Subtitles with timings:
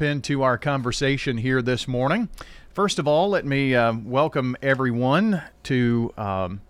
[0.00, 2.28] jump into our conversation here this morning.
[2.72, 6.62] First of all, let me uh, welcome everyone to um,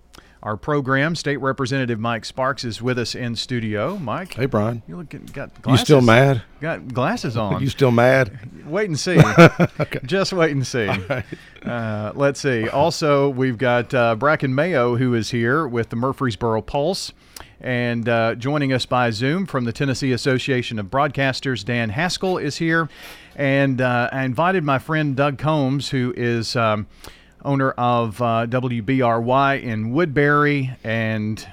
[0.42, 1.14] our program.
[1.14, 3.98] State Representative Mike Sparks is with us in studio.
[3.98, 4.82] Mike, Hey, Brian.
[4.88, 6.42] you look got You still mad?
[6.60, 7.60] Got glasses on.
[7.62, 8.36] You still mad?
[8.66, 9.20] Wait and see.
[10.04, 10.88] Just wait and see.
[11.64, 12.68] Uh, let's see.
[12.68, 17.12] Also, we've got uh, Bracken Mayo, who is here with the Murfreesboro Pulse.
[17.60, 22.56] And uh, joining us by Zoom from the Tennessee Association of Broadcasters, Dan Haskell is
[22.56, 22.88] here.
[23.36, 26.86] And uh, I invited my friend Doug Combs, who is um,
[27.44, 30.70] owner of uh, WBRY in Woodbury.
[30.82, 31.46] And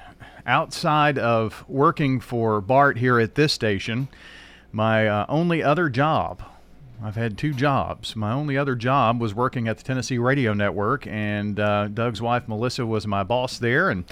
[0.46, 4.08] outside of working for Bart here at this station,
[4.72, 6.42] my uh, only other job
[7.02, 8.16] I've had two jobs.
[8.16, 12.48] My only other job was working at the Tennessee Radio Network, and uh, Doug's wife
[12.48, 14.04] Melissa was my boss there, and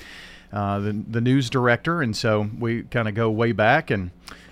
[0.52, 4.10] uh, the the news director, and so we kind of go way back, and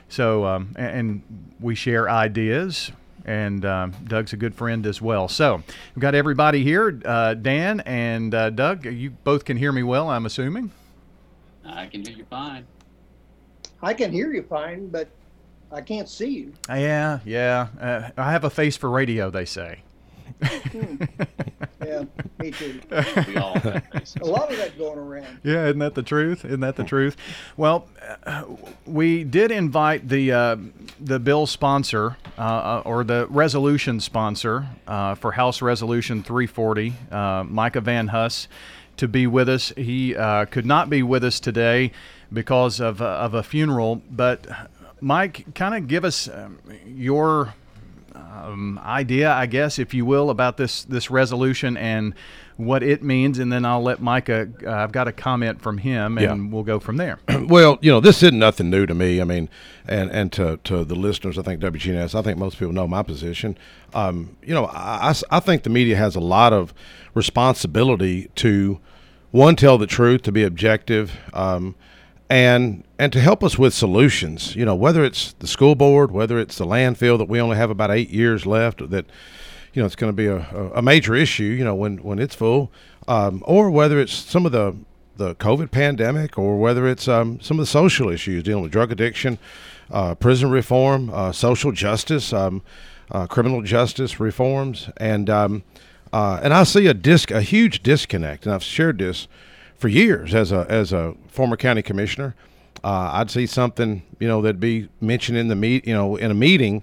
[0.09, 2.93] so um, and, and we share ideas.
[3.27, 5.29] And um, Doug's a good friend as well.
[5.29, 5.63] So
[5.95, 7.01] we've got everybody here.
[7.07, 10.71] Uh, Dan and uh, Doug, you both can hear me well, I'm assuming.
[11.65, 12.67] I can hear you fine.
[13.83, 15.09] I can hear you fine, but
[15.73, 16.53] I can't see you.
[16.69, 17.69] Yeah, yeah.
[17.81, 19.81] Uh, I have a face for radio, they say.
[21.85, 22.05] Yeah,
[22.39, 22.81] me too.
[23.29, 23.83] We all have.
[24.21, 25.41] A lot of that going around.
[25.43, 26.45] Yeah, isn't that the truth?
[26.45, 27.17] Isn't that the truth?
[27.57, 27.89] Well,
[28.25, 28.45] uh,
[28.87, 30.57] we did invite the uh,
[31.01, 37.81] the bill sponsor uh, or the resolution sponsor uh, for House Resolution 340, uh, Micah
[37.81, 38.49] Van Huss,
[38.97, 39.73] to be with us.
[39.77, 41.93] He uh, could not be with us today
[42.33, 44.03] because of uh, of a funeral.
[44.11, 44.47] But
[45.01, 47.55] Mike, kind of give us um, your
[48.15, 52.15] um, idea, I guess, if you will, about this this resolution and
[52.57, 54.49] what it means, and then I'll let Micah.
[54.65, 56.49] Uh, I've got a comment from him, and Yeah.
[56.55, 57.19] we'll go from there.
[57.49, 59.21] well, you know, this isn't nothing new to me.
[59.21, 59.49] I mean,
[59.89, 63.03] and and to, to the listeners, I think WGNS, I think most people know my
[63.03, 63.59] position.
[63.93, 66.73] Um, you know, I I think the media has a lot of
[67.15, 68.79] responsibility to
[69.33, 71.75] one tell the truth, to be objective, um,
[72.31, 74.55] and and to help us with solutions.
[74.57, 77.71] You know, whether it's the school board, whether it's the landfill that we only have
[77.71, 79.07] about eight years left that
[79.75, 80.39] you know it's going to be a,
[80.75, 82.71] a, major issue you know when when it's full
[83.09, 84.75] um, or whether it's some of the
[85.17, 88.91] the covid pandemic or whether it's um, some of the social issues dealing with drug
[88.91, 89.39] addiction
[89.91, 92.63] uh, prison reform uh, social justice um,
[93.11, 95.63] uh, criminal justice reforms and um,
[96.13, 99.29] uh, and I see a disc a huge disconnect and I've shared this
[99.77, 102.35] for years as a as a former county commissioner
[102.83, 106.31] uh, I'd see something you know that'd be mentioned in the meet you know in
[106.31, 106.83] a meeting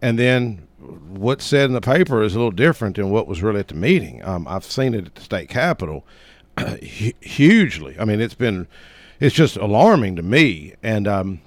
[0.00, 3.60] and then what's said in the paper is a little different than what was really
[3.60, 4.24] at the meeting.
[4.24, 6.04] Um, I've seen it at the state capitol
[6.58, 7.96] hu- hugely.
[7.98, 8.66] I mean, it's been,
[9.20, 10.74] it's just alarming to me.
[10.82, 11.40] And, um,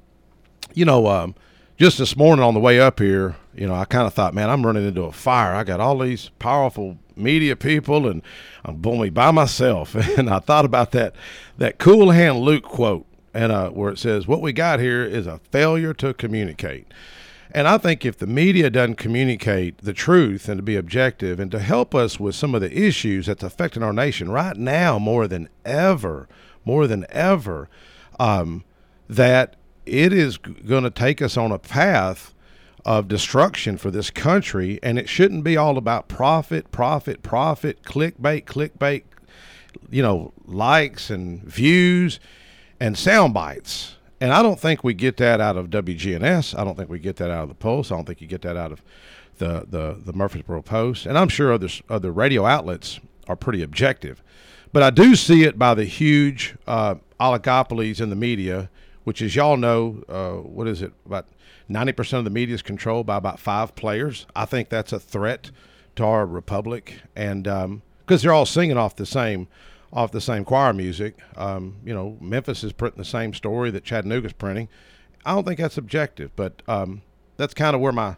[0.74, 1.36] you know, um,
[1.78, 4.50] just this morning on the way up here, you know, I kind of thought, man,
[4.50, 5.54] I'm running into a fire.
[5.54, 8.22] I got all these powerful media people, and
[8.64, 9.96] I'm only by myself.
[10.18, 11.16] And I thought about that
[11.58, 15.28] that cool hand Luke quote, and uh, where it says, "What we got here is
[15.28, 16.88] a failure to communicate."
[17.56, 21.50] And I think if the media doesn't communicate the truth and to be objective and
[21.52, 25.26] to help us with some of the issues that's affecting our nation right now more
[25.26, 26.28] than ever,
[26.66, 27.70] more than ever,
[28.20, 28.66] um,
[29.08, 29.56] that
[29.86, 32.34] it is going to take us on a path
[32.86, 34.80] of destruction for this country.
[34.84, 39.04] And it shouldn't be all about profit, profit, profit, clickbait, clickbait,
[39.90, 42.20] you know, likes and views
[42.80, 43.96] and sound bites.
[44.22, 46.58] And I don't think we get that out of WGNS.
[46.58, 47.92] I don't think we get that out of the Pulse.
[47.92, 48.82] I don't think you get that out of
[49.38, 51.06] the the, the Murfreesboro Post.
[51.06, 54.24] And I'm sure other other radio outlets are pretty objective.
[54.72, 58.70] But I do see it by the huge uh, oligopolies in the media,
[59.06, 60.92] which, as y'all know, uh, what is it?
[61.06, 61.28] About
[61.70, 64.28] 90% of the media is controlled by about five players.
[64.36, 65.52] I think that's a threat
[65.96, 67.02] to our republic.
[67.16, 67.44] And
[68.06, 69.48] because they're all singing off the same
[69.96, 71.18] off the same choir music.
[71.38, 74.68] Um, you know, Memphis is printing the same story that Chattanooga's printing.
[75.26, 77.02] I don't think that's objective, but um,
[77.38, 78.18] that's kind of where my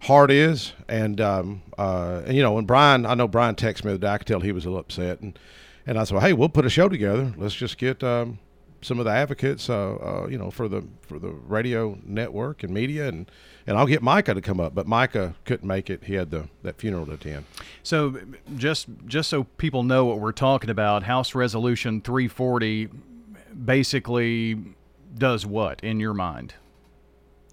[0.00, 0.74] heart is.
[0.86, 4.08] And, um, uh, and, you know, when Brian, I know Brian texted me the day,
[4.08, 5.20] I could tell he was a little upset.
[5.20, 5.38] And,
[5.86, 7.32] and I said, well, hey, we'll put a show together.
[7.36, 8.38] Let's just get um,
[8.84, 12.72] some of the advocates, uh, uh, you know, for the for the radio network and
[12.72, 13.30] media, and
[13.66, 14.74] and I'll get Micah to come up.
[14.74, 17.46] But Micah couldn't make it; he had the that funeral to attend.
[17.82, 18.18] So,
[18.56, 22.90] just just so people know what we're talking about, House Resolution 340
[23.64, 24.62] basically
[25.16, 26.54] does what in your mind?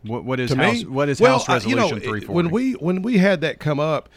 [0.03, 2.27] What what is House me, what is well, House Resolution you know, 340?
[2.27, 4.09] When we when we had that come up,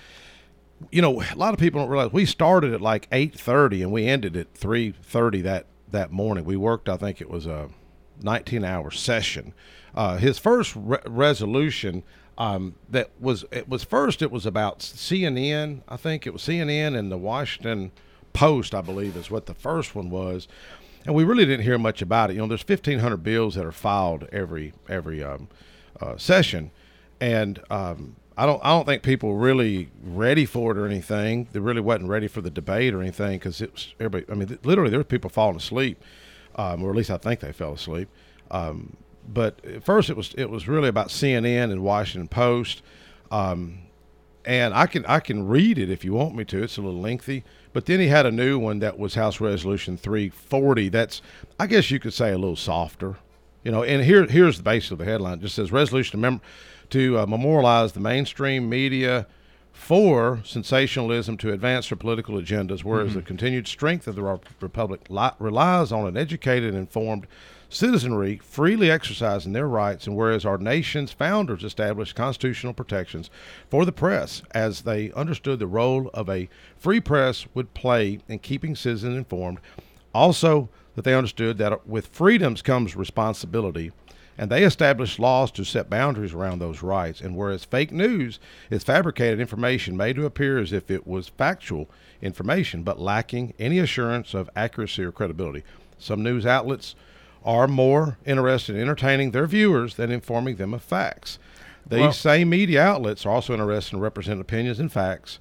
[0.91, 3.93] you know, a lot of people don't realize we started at like eight thirty and
[3.93, 6.45] we ended at three thirty that that morning.
[6.45, 7.71] We worked, I think it was a
[8.21, 9.55] nineteen hour session.
[9.95, 12.03] Uh, his first re- resolution,
[12.39, 16.99] um, that was it was first it was about CNN I think it was CNN
[16.99, 17.93] and the Washington
[18.33, 20.49] Post I believe is what the first one was
[21.07, 23.73] and we really didn't hear much about it you know there's 1500 bills that are
[23.73, 25.49] filed every every um,
[26.01, 26.73] uh, session
[27.21, 31.61] and um, I don't I don't think people really ready for it or anything they
[31.61, 34.91] really wasn't ready for the debate or anything because it was everybody I mean literally
[34.91, 36.03] there were people falling asleep
[36.57, 38.09] um, or at least I think they fell asleep
[38.51, 38.97] um,
[39.29, 42.83] but at first it was it was really about CNN and Washington Post,
[43.31, 43.79] um,
[44.45, 46.63] and I can I can read it if you want me to.
[46.63, 49.97] It's a little lengthy, but then he had a new one that was House Resolution
[49.97, 50.89] 340.
[50.89, 51.23] That's
[51.59, 53.17] I guess you could say a little softer,
[53.63, 53.83] you know.
[53.83, 55.39] And here here's the base of the headline.
[55.39, 56.41] It just says resolution to, mem-
[56.91, 59.27] to uh, memorialize the mainstream media
[59.73, 63.19] for sensationalism to advance their political agendas, whereas mm-hmm.
[63.19, 67.27] the continued strength of the republic li- relies on an educated, and informed
[67.69, 73.31] citizenry freely exercising their rights, and whereas our nation's founders established constitutional protections
[73.69, 76.49] for the press as they understood the role of a
[76.79, 79.59] free press would play in keeping citizens informed,
[80.15, 83.91] also that they understood that with freedoms comes responsibility,
[84.37, 87.21] and they established laws to set boundaries around those rights.
[87.21, 88.41] And whereas fake news
[88.71, 91.89] is fabricated information made to appear as if it was factual
[92.21, 95.63] information, but lacking any assurance of accuracy or credibility,
[95.99, 96.95] some news outlets
[97.45, 101.39] are more interested in entertaining their viewers than informing them of facts.
[101.87, 105.39] These well, same media outlets are also interested in representing opinions and facts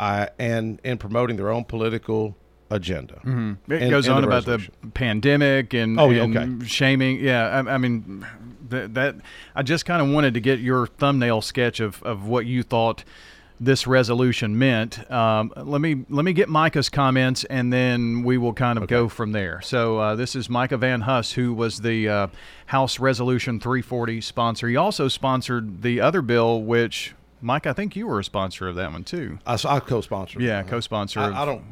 [0.00, 2.36] uh, and in promoting their own political
[2.70, 3.14] agenda.
[3.24, 3.72] Mm-hmm.
[3.72, 6.66] It goes on the about the pandemic and, oh, and okay.
[6.66, 7.20] shaming.
[7.20, 8.26] Yeah, I, I mean,
[8.68, 9.16] that, that
[9.54, 13.04] I just kind of wanted to get your thumbnail sketch of, of what you thought–
[13.60, 15.10] this resolution meant.
[15.10, 18.90] Um, let me let me get Micah's comments, and then we will kind of okay.
[18.90, 19.60] go from there.
[19.62, 22.26] So uh, this is Micah Van Huss, who was the uh,
[22.66, 24.68] House Resolution 340 sponsor.
[24.68, 28.76] He also sponsored the other bill, which Mike, I think you were a sponsor of
[28.76, 29.38] that one too.
[29.46, 30.42] I, I co-sponsored.
[30.42, 31.20] Yeah, co-sponsor.
[31.20, 31.64] I, I, don't.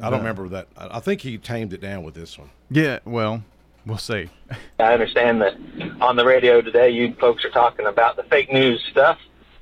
[0.00, 0.68] I don't remember that.
[0.76, 2.50] I think he tamed it down with this one.
[2.70, 2.98] Yeah.
[3.04, 3.42] Well,
[3.84, 4.28] we'll see.
[4.78, 5.54] I understand that
[6.00, 9.18] on the radio today, you folks are talking about the fake news stuff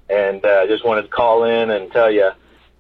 [0.09, 2.31] and uh, just wanted to call in and tell you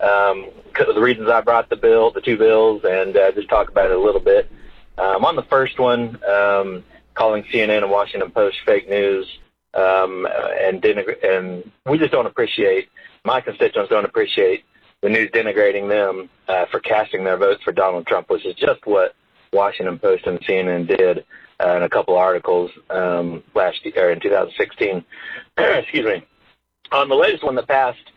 [0.00, 0.46] um,
[0.76, 3.96] the reasons I brought the bill, the two bills, and uh, just talk about it
[3.96, 4.50] a little bit.
[4.98, 6.84] Um, on the first one, um,
[7.14, 9.26] calling CNN and Washington Post fake news,
[9.74, 10.26] um,
[10.60, 12.88] and denigr- and we just don't appreciate
[13.24, 14.64] my constituents don't appreciate
[15.04, 18.84] the news denigrating them uh, for casting their votes for Donald Trump, which is just
[18.86, 19.14] what
[19.52, 21.24] Washington Post and CNN did
[21.64, 25.04] uh, in a couple articles um, last year in 2016.
[25.58, 26.24] Excuse me
[26.94, 28.10] on the latest one that passed,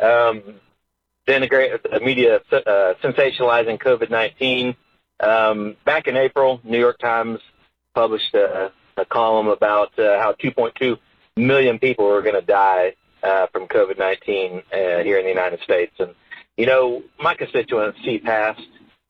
[0.00, 0.42] um,
[1.26, 4.76] denigrate the media uh, sensationalizing COVID nineteen.
[5.20, 7.40] Um, back in April, New York Times
[7.94, 10.98] published a, a column about uh, how 2.2
[11.36, 15.60] million people were going to die uh, from COVID 19 uh, here in the United
[15.60, 15.92] States.
[16.00, 16.14] And,
[16.56, 18.60] you know, my constituents see past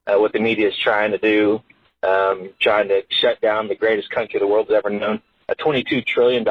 [0.06, 1.62] uh, what the media is trying to do,
[2.02, 6.44] um, trying to shut down the greatest country the world's ever known, a $22 trillion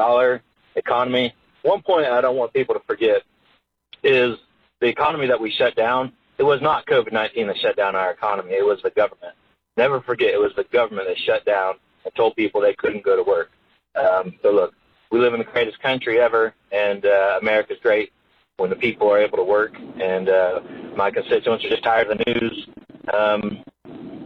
[0.76, 3.22] economy one point I don't want people to forget
[4.02, 4.36] is
[4.80, 6.12] the economy that we shut down.
[6.36, 9.34] It was not COVID 19 that shut down our economy, it was the government.
[9.76, 11.74] Never forget, it was the government that shut down
[12.04, 13.50] and told people they couldn't go to work.
[13.96, 14.74] Um, so, look,
[15.10, 18.12] we live in the greatest country ever, and uh, America's great
[18.56, 19.74] when the people are able to work.
[20.00, 20.60] And uh,
[20.96, 22.68] my constituents are just tired of the news,
[23.12, 23.64] um,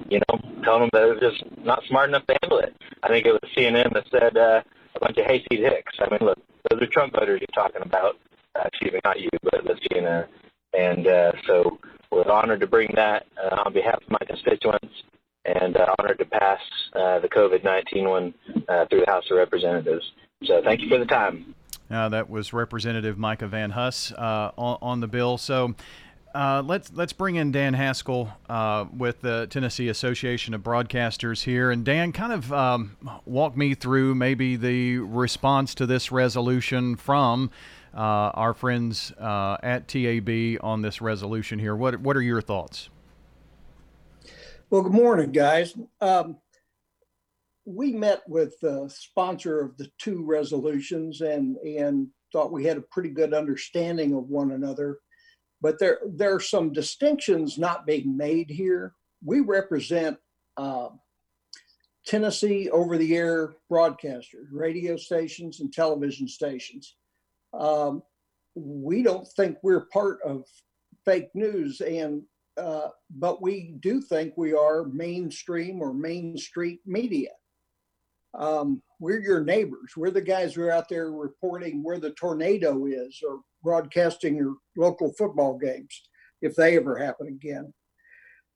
[0.09, 2.75] you know, telling them that they're just not smart enough to handle it.
[3.03, 4.63] I think it was CNN that said uh,
[4.95, 5.95] a bunch of hayseed hicks.
[6.01, 6.39] I mean, look,
[6.71, 8.19] those are Trump voters you're talking about.
[8.55, 10.27] Uh, excuse me, not you, but the CNN.
[10.77, 11.79] And uh, so
[12.11, 15.03] we're honored to bring that uh, on behalf of my constituents
[15.45, 16.61] and uh, honored to pass
[16.95, 18.35] uh, the COVID-19 one
[18.69, 20.05] uh, through the House of Representatives.
[20.45, 21.55] So thank you for the time.
[21.91, 25.39] Uh, that was Representative Micah Van Huss uh, on, on, the bill.
[25.39, 25.75] So
[26.35, 31.71] uh, let's let's bring in Dan Haskell uh, with the Tennessee Association of Broadcasters here,
[31.71, 37.51] and Dan, kind of um, walk me through maybe the response to this resolution from
[37.95, 41.75] uh, our friends uh, at TAB on this resolution here.
[41.75, 42.91] What what are your thoughts?
[44.71, 45.75] Well, good morning, guys.
[46.03, 46.37] Um,
[47.69, 52.83] we met with the sponsor of the two resolutions and and thought we had a
[52.93, 54.99] pretty good understanding of one another
[55.61, 58.95] but there there are some distinctions not being made here.
[59.25, 60.19] We represent
[60.57, 60.91] uh,
[62.07, 66.97] Tennessee over-the-air broadcasters, radio stations, and television stations.
[67.53, 68.03] Um,
[68.55, 70.45] we don't think we're part of
[71.05, 72.23] fake news, and
[72.57, 77.31] uh, but we do think we are mainstream or main street media.
[78.35, 79.93] Um, we're your neighbors.
[79.97, 84.57] We're the guys who are out there reporting where the tornado is or broadcasting your
[84.77, 86.03] local football games
[86.43, 87.73] if they ever happen again.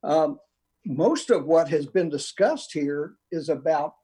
[0.05, 0.38] Um,
[0.85, 3.95] most of what has been discussed here is about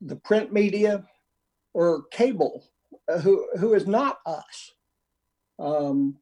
[0.00, 1.04] the print media
[1.72, 2.64] or cable,
[3.08, 4.72] uh, who, who is not us.
[5.58, 6.16] Um,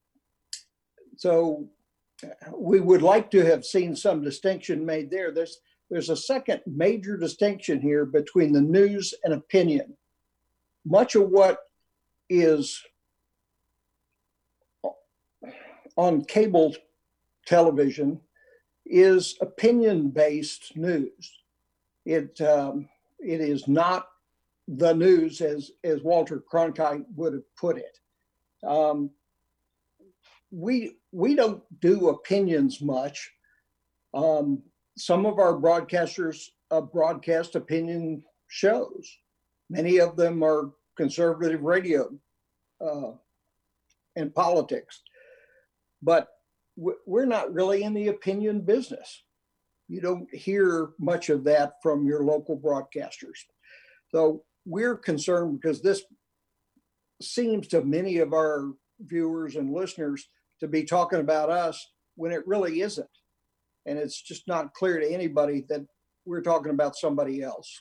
[1.17, 1.69] so
[2.57, 5.33] we would like to have seen some distinction made there.
[5.33, 5.59] There's
[5.91, 9.97] there's a second major distinction here between the news and opinion.
[10.85, 11.59] Much of what
[12.29, 12.83] is
[15.97, 16.75] on cable
[17.47, 18.21] television
[18.87, 21.33] is opinion based news.
[22.05, 24.09] It, um, it is not
[24.69, 27.99] the news as, as Walter Cronkite would have put it.
[28.67, 29.11] Um,
[30.51, 33.31] we, we don't do opinions much.
[34.15, 34.63] Um,
[34.99, 39.17] some of our broadcasters uh, broadcast opinion shows.
[39.71, 42.11] Many of them are conservative radio
[42.81, 43.13] uh,
[44.17, 45.03] and politics.
[46.03, 46.29] But
[46.77, 49.23] we're not really in the opinion business.
[49.89, 53.39] You don't hear much of that from your local broadcasters.
[54.13, 56.03] So we're concerned because this
[57.21, 60.29] seems to many of our viewers and listeners
[60.61, 61.85] to be talking about us
[62.17, 63.09] when it really isn't.
[63.89, 65.87] And it's just not clear to anybody that
[66.27, 67.81] we're talking about somebody else.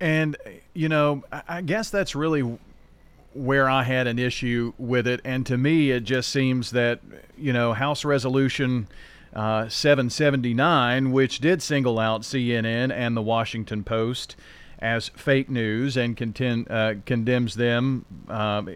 [0.00, 0.36] And,
[0.74, 2.58] you know, I guess that's really
[3.34, 5.20] where I had an issue with it.
[5.24, 7.00] And to me, it just seems that,
[7.36, 8.88] you know, House Resolution
[9.34, 14.36] uh, 779, which did single out CNN and the Washington Post
[14.78, 18.04] as fake news and contend, uh, condemns them.
[18.28, 18.68] Um,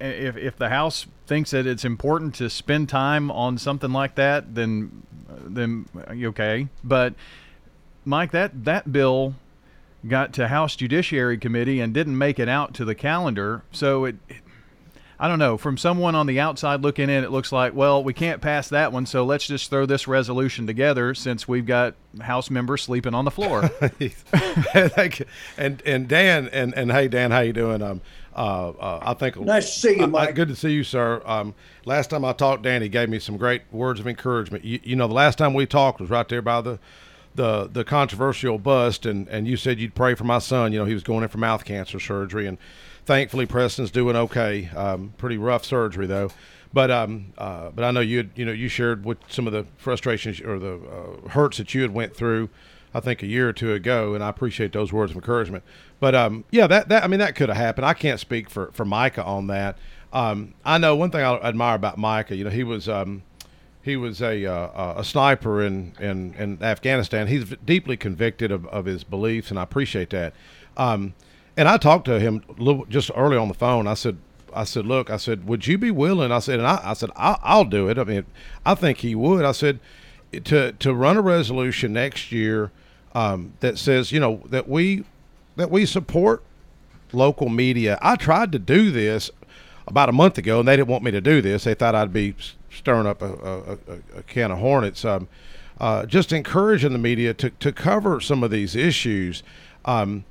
[0.00, 4.56] if, if the House thinks that it's important to spend time on something like that,
[4.56, 5.06] then
[5.40, 6.68] then okay.
[6.82, 7.14] But
[8.04, 9.34] Mike, that that bill
[10.06, 13.62] got to House Judiciary Committee and didn't make it out to the calendar.
[13.70, 14.36] So it, it,
[15.18, 15.56] I don't know.
[15.56, 18.92] From someone on the outside looking in, it looks like, well, we can't pass that
[18.92, 23.24] one, so let's just throw this resolution together since we've got House members sleeping on
[23.24, 23.70] the floor.
[25.56, 27.82] and and Dan and and hey Dan, how you doing?
[27.82, 28.00] Um,
[28.34, 30.34] uh, uh, I think nice to see you, Mike.
[30.34, 31.22] good to see you, sir.
[31.24, 34.64] Um, last time I talked, Danny gave me some great words of encouragement.
[34.64, 36.78] You, you know, the last time we talked was right there by the
[37.34, 40.72] the the controversial bust, and and you said you'd pray for my son.
[40.72, 42.58] You know, he was going in for mouth cancer surgery, and
[43.04, 44.68] thankfully Preston's doing okay.
[44.68, 46.30] Um, pretty rough surgery though.
[46.72, 49.66] But um, uh, but I know you you know you shared with some of the
[49.76, 52.48] frustrations or the uh, hurts that you had went through,
[52.94, 55.64] I think a year or two ago, and I appreciate those words of encouragement.
[56.00, 57.86] But um, yeah, that that I mean that could have happened.
[57.86, 59.78] I can't speak for for Micah on that.
[60.12, 62.36] Um, I know one thing I admire about Micah.
[62.36, 63.22] You know, he was um,
[63.82, 67.26] he was a uh, a sniper in, in, in Afghanistan.
[67.26, 70.34] He's deeply convicted of, of his beliefs, and I appreciate that.
[70.76, 71.14] Um,
[71.56, 73.86] and I talked to him little, just early on the phone.
[73.86, 74.16] I said,
[74.54, 76.32] I said, look, I said, would you be willing?
[76.32, 77.98] I said, and I, I said, I'll, I'll do it.
[77.98, 78.24] I mean,
[78.64, 79.44] I think he would.
[79.44, 79.80] I said,
[80.44, 82.70] to to run a resolution next year
[83.14, 85.04] um, that says, you know, that we
[85.56, 86.42] that we support
[87.12, 87.98] local media.
[88.00, 89.30] I tried to do this
[89.86, 91.64] about a month ago, and they didn't want me to do this.
[91.64, 92.34] They thought I'd be
[92.70, 95.04] stirring up a, a, a, can of hornets.
[95.04, 95.28] Um,
[95.78, 99.42] uh, just encouraging the media to, to cover some of these issues.
[99.84, 100.24] Um,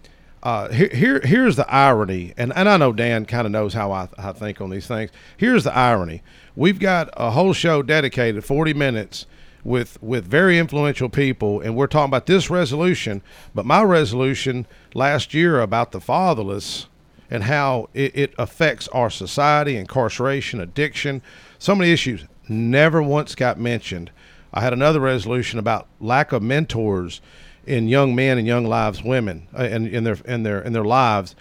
[0.43, 3.91] uh, here, here, here's the irony, and, and I know Dan kind of knows how
[3.91, 5.11] I, I think on these things.
[5.37, 6.23] Here's the irony:
[6.55, 9.27] we've got a whole show dedicated, 40 minutes,
[9.63, 13.21] with with very influential people, and we're talking about this resolution.
[13.53, 16.87] But my resolution last year about the fatherless
[17.29, 21.21] and how it, it affects our society, incarceration, addiction,
[21.57, 24.11] so many issues never once got mentioned.
[24.53, 27.21] I had another resolution about lack of mentors
[27.65, 30.83] in young men and young lives women uh, in, in their in their in their
[30.83, 31.35] lives.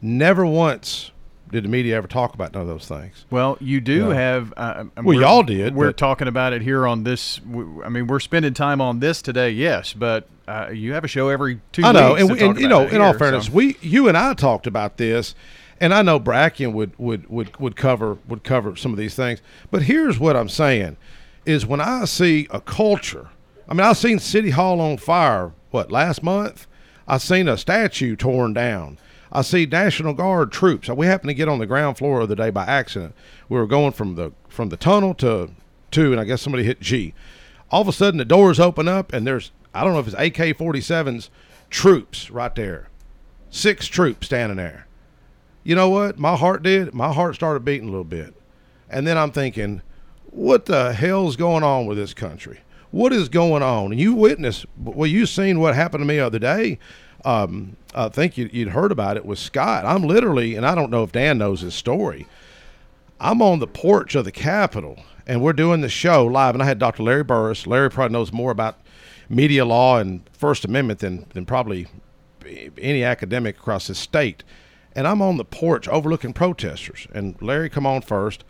[0.00, 1.11] Never once
[1.52, 3.26] did the media ever talk about none of those things.
[3.30, 4.14] Well, you do yeah.
[4.14, 4.54] have.
[4.56, 5.74] Uh, well, y'all did.
[5.74, 7.40] We're talking about it here on this.
[7.84, 11.28] I mean, we're spending time on this today, yes, but uh, you have a show
[11.28, 11.84] every two.
[11.84, 13.52] I know, and, and you know, in all fairness, so.
[13.52, 15.34] we, you and I talked about this,
[15.78, 19.42] and I know Bracken would, would would would cover would cover some of these things.
[19.70, 20.96] But here's what I'm saying:
[21.44, 23.28] is when I see a culture.
[23.68, 25.52] I mean, I've seen City Hall on fire.
[25.70, 26.66] What last month?
[27.06, 28.98] I've seen a statue torn down.
[29.34, 30.88] I see National Guard troops.
[30.88, 33.14] We happened to get on the ground floor of the day by accident.
[33.48, 35.50] We were going from the from the tunnel to
[35.90, 37.14] two, and I guess somebody hit G.
[37.70, 40.16] All of a sudden, the doors open up, and there's I don't know if it's
[40.16, 41.30] AK 47s
[41.70, 42.88] troops right there.
[43.50, 44.86] Six troops standing there.
[45.64, 46.18] You know what?
[46.18, 46.92] My heart did.
[46.92, 48.34] My heart started beating a little bit.
[48.90, 49.80] And then I'm thinking,
[50.26, 52.60] what the hell's going on with this country?
[52.90, 53.92] What is going on?
[53.92, 56.78] And you witnessed, well, you seen what happened to me the other day.
[57.24, 59.84] Um, I think you, would heard about it with Scott.
[59.84, 62.26] I'm literally, and I don't know if Dan knows his story.
[63.20, 66.54] I'm on the porch of the Capitol, and we're doing the show live.
[66.54, 67.04] And I had Dr.
[67.04, 67.66] Larry Burriss.
[67.66, 68.78] Larry probably knows more about
[69.28, 71.86] media law and First Amendment than, than probably
[72.78, 74.42] any academic across the state.
[74.94, 77.06] And I'm on the porch overlooking protesters.
[77.14, 78.44] And Larry come on first,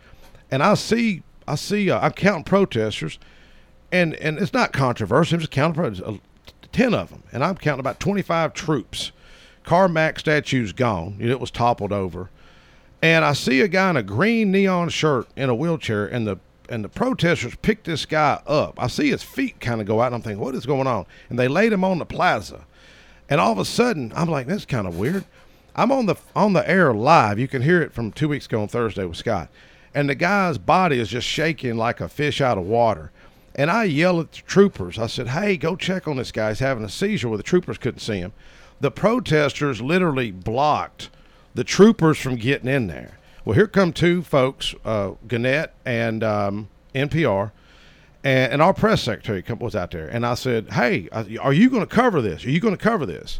[0.51, 3.19] and I see I see uh, I'm counting protesters,
[3.91, 5.35] and and it's not controversial.
[5.35, 6.21] I'm just counting
[6.73, 9.11] uh, ten of them, and I'm counting about 25 troops.
[9.63, 11.17] Carmack statue's gone.
[11.19, 12.29] It was toppled over
[13.03, 16.37] and I see a guy in a green neon shirt in a wheelchair, and the
[16.69, 18.81] and the protesters pick this guy up.
[18.81, 21.05] I see his feet kind of go out, and I'm thinking, what is going on?
[21.29, 22.61] And they laid him on the plaza,
[23.29, 25.25] and all of a sudden, I'm like, that's kind of weird.
[25.75, 27.37] I'm on the on the air live.
[27.37, 29.49] You can hear it from two weeks ago on Thursday with Scott,
[29.93, 33.11] and the guy's body is just shaking like a fish out of water.
[33.55, 34.97] And I yell at the troopers.
[34.97, 36.49] I said, "Hey, go check on this guy.
[36.49, 38.33] He's having a seizure." Where the troopers couldn't see him.
[38.79, 41.09] The protesters literally blocked
[41.53, 43.17] the troopers from getting in there.
[43.45, 47.51] Well, here come two folks, uh, Gannett and um, NPR,
[48.23, 50.07] and, and, our press secretary was out there.
[50.07, 52.45] And I said, "Hey, are you going to cover this?
[52.45, 53.39] Are you going to cover this?"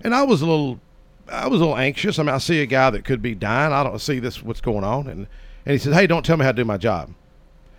[0.00, 0.80] And I was a little,
[1.28, 2.18] I was a little anxious.
[2.18, 3.72] I mean, I see a guy that could be dying.
[3.72, 4.42] I don't see this.
[4.42, 5.06] What's going on?
[5.06, 5.26] And
[5.66, 7.10] and he said, "Hey, don't tell me how to do my job."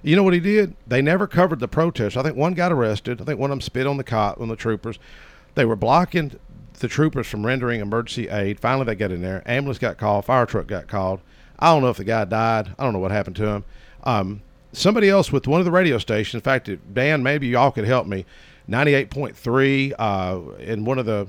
[0.05, 0.75] You know what he did?
[0.85, 2.15] They never covered the protest.
[2.15, 3.19] I think one got arrested.
[3.19, 4.99] I think one of them spit on the cop on the troopers.
[5.55, 6.39] They were blocking
[6.73, 8.59] the troopers from rendering emergency aid.
[8.59, 9.41] Finally, they got in there.
[9.47, 10.25] Ambulance got called.
[10.25, 11.21] Fire truck got called.
[11.57, 12.75] I don't know if the guy died.
[12.77, 13.65] I don't know what happened to him.
[14.03, 14.43] Um,
[14.73, 16.35] somebody else with one of the radio stations.
[16.35, 18.27] In fact, Dan, maybe y'all could help me.
[18.69, 21.27] 98.3 uh, in one of the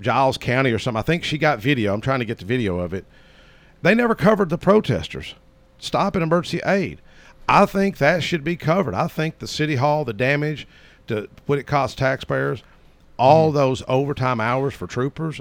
[0.00, 0.98] Giles County or something.
[0.98, 1.92] I think she got video.
[1.92, 3.04] I'm trying to get the video of it.
[3.82, 5.34] They never covered the protesters
[5.78, 7.02] stopping emergency aid.
[7.48, 8.94] I think that should be covered.
[8.94, 10.66] I think the city hall, the damage
[11.06, 12.62] to what it costs taxpayers–
[13.18, 13.56] all mm-hmm.
[13.56, 15.40] those overtime hours for troopers.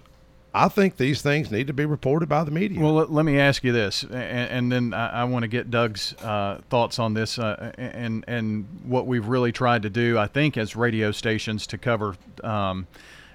[0.54, 2.80] I think these things need to be reported by the media.
[2.80, 5.70] Well, let, let me ask you this, and, and then I, I, want to get
[5.70, 10.28] Doug's uh, thoughts on this, uh, and and what we've really tried to do, I
[10.28, 12.88] think, as radio stations to cover um,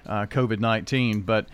[0.07, 1.21] uh, COVID nineteen.
[1.21, 1.45] But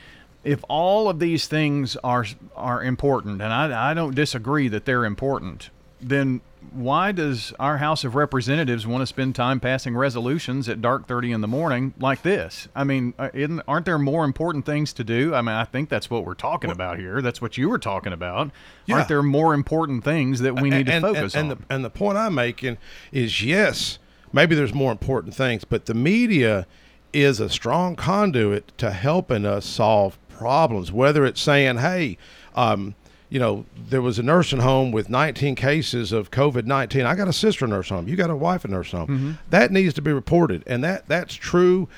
[0.45, 2.25] if all of these things are
[2.56, 6.39] are important, and I, I don't disagree that they're important, then
[6.73, 11.32] why does our House of Representatives want to spend time passing resolutions at dark 30
[11.32, 12.67] in the morning like this?
[12.75, 13.30] I mean, uh,
[13.67, 15.34] aren't there more important things to do?
[15.34, 17.21] I mean, I think that's what we're talking well, about here.
[17.21, 18.51] That's what you were talking about.
[18.86, 18.95] Yeah.
[18.95, 21.65] Aren't there more important things that we need and, to focus and, and on?
[21.67, 22.77] The, and the point I'm making
[23.12, 23.99] is yes,
[24.32, 26.67] maybe there's more important things, but the media
[27.13, 32.17] is a strong conduit to helping us solve problems, whether it's saying, hey,
[32.56, 32.95] um,
[33.30, 37.06] you know, there was a nursing home with 19 cases of COVID 19.
[37.06, 38.08] I got a sister in a nursing home.
[38.08, 39.08] You got a wife in a nursing home.
[39.08, 39.32] Mm-hmm.
[39.50, 41.90] That needs to be reported, and that that's true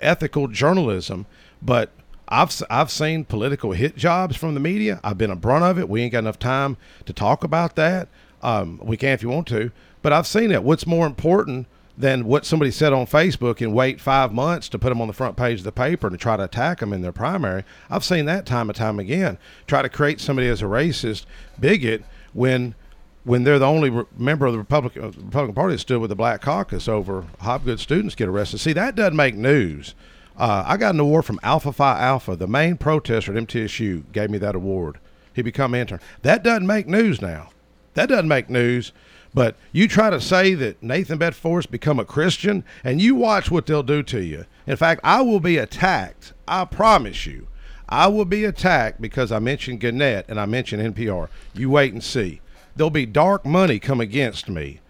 [0.00, 1.26] ethical journalism.
[1.62, 1.90] But
[2.28, 5.00] I've I've seen political hit jobs from the media.
[5.02, 5.88] I've been a brunt of it.
[5.88, 8.08] We ain't got enough time to talk about that.
[8.42, 10.62] Um, we can if you want to, but I've seen it.
[10.62, 14.88] What's more important than what somebody said on Facebook and wait five months to put
[14.88, 17.02] them on the front page of the paper and to try to attack them in
[17.02, 17.64] their primary.
[17.88, 19.38] I've seen that time and time again.
[19.66, 21.26] Try to create somebody as a racist
[21.58, 22.74] bigot when
[23.22, 26.10] when they're the only re- member of the Republican uh, Republican Party that stood with
[26.10, 28.58] the Black Caucus over Hopgood students get arrested.
[28.58, 29.94] See, that doesn't make news.
[30.36, 32.34] Uh, I got an award from Alpha Phi Alpha.
[32.34, 34.98] The main protester at MTSU gave me that award.
[35.32, 36.00] He become intern.
[36.22, 37.50] That doesn't make news now.
[37.94, 38.92] That doesn't make news.
[39.34, 43.66] But you try to say that Nathan Bedford's become a Christian, and you watch what
[43.66, 44.44] they'll do to you.
[44.66, 46.32] In fact, I will be attacked.
[46.46, 47.48] I promise you.
[47.88, 51.28] I will be attacked because I mentioned Gannett and I mentioned NPR.
[51.52, 52.40] You wait and see.
[52.76, 54.80] There'll be dark money come against me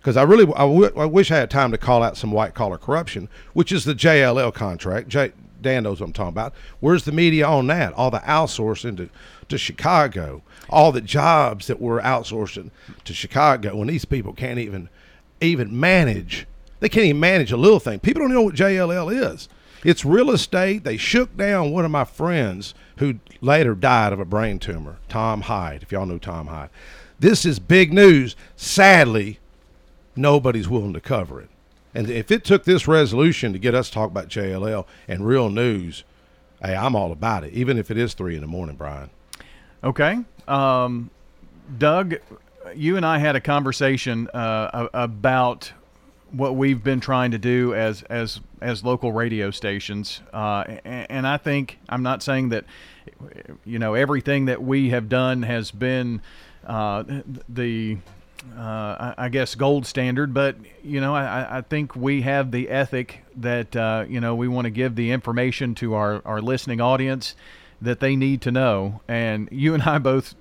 [0.00, 2.54] because I really I, w- I wish I had time to call out some white
[2.54, 5.08] collar corruption, which is the JLL contract.
[5.08, 6.54] J- Dan knows what I'm talking about.
[6.80, 7.92] Where's the media on that?
[7.94, 9.10] All the outsourcing to,
[9.48, 12.70] to Chicago, all the jobs that were outsourcing
[13.04, 14.88] to Chicago, when these people can't even
[15.40, 16.46] even manage.
[16.80, 18.00] They can't even manage a little thing.
[18.00, 19.48] People don't know what JLL is.
[19.84, 20.84] It's real estate.
[20.84, 25.42] They shook down one of my friends who later died of a brain tumor, Tom
[25.42, 26.70] Hyde, if y'all know Tom Hyde.
[27.18, 28.36] This is big news.
[28.56, 29.38] Sadly,
[30.16, 31.50] nobody's willing to cover it.
[31.94, 35.50] And if it took this resolution to get us to talk about JLL and real
[35.50, 36.04] news,
[36.62, 39.10] hey, I'm all about it, even if it is three in the morning, Brian.
[39.82, 40.18] Okay.
[40.46, 41.10] Um,
[41.78, 42.16] Doug,
[42.74, 45.72] you and I had a conversation uh, about
[46.32, 51.38] what we've been trying to do as as as local radio stations, uh, and, I
[51.38, 52.64] think I'm not saying that
[53.64, 56.20] you know everything that we have done has been
[56.66, 57.04] uh,
[57.48, 57.98] the
[58.56, 63.22] uh, I, guess gold standard, but you know, I, I think we have the ethic
[63.36, 67.34] that uh, you know we want to give the information to our, our listening audience
[67.82, 69.00] that they need to know.
[69.06, 70.34] And you and I both,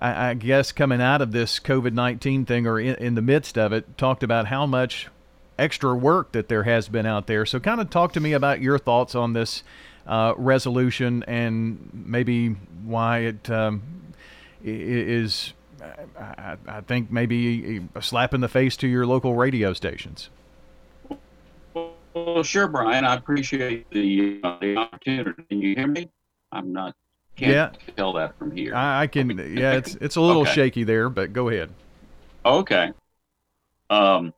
[0.00, 3.56] I, I guess, coming out of this COVID nineteen thing or in, in the midst
[3.56, 5.08] of it, talked about how much
[5.56, 7.46] extra work that there has been out there.
[7.46, 9.62] So, kind of talk to me about your thoughts on this
[10.08, 12.48] uh, resolution and maybe
[12.84, 13.82] why it um,
[14.62, 15.52] is
[16.18, 20.30] I, I think maybe a slap in the face to your local radio stations.
[22.14, 23.04] Well, sure, Brian.
[23.04, 25.42] I appreciate the, uh, the opportunity.
[25.48, 26.08] Can you hear me?
[26.52, 26.94] I'm not.
[27.36, 27.92] Can't yeah.
[27.96, 28.74] tell that from here.
[28.74, 29.30] I, I can.
[29.56, 30.52] Yeah, it's it's a little okay.
[30.52, 31.70] shaky there, but go ahead.
[32.46, 32.92] Okay.
[33.90, 34.32] Um.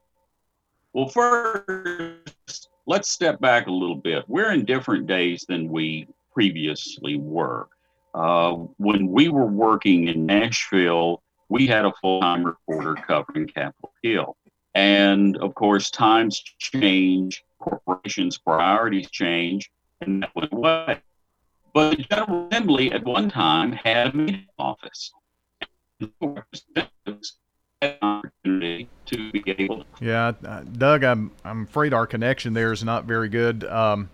[0.95, 4.25] Well, first, let's step back a little bit.
[4.29, 7.69] We're in different days than we previously were.
[8.15, 13.93] Uh, when we were working in Nashville, we had a full time reporter covering Capitol
[14.03, 14.37] Hill.
[14.75, 21.01] And of course, times change, corporations' priorities change, and that went away.
[21.73, 25.13] But the General Assembly at one time had a meeting office.
[30.01, 30.33] Yeah,
[30.73, 33.65] Doug, I'm I'm afraid our connection there is not very good.
[33.65, 34.11] Um,